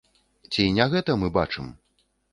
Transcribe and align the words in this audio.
Ці 0.53 0.63
не 0.77 0.87
гэта 0.95 1.17
мы 1.25 1.31
бачым? 1.37 1.69